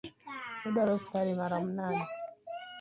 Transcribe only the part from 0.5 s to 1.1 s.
Iduaro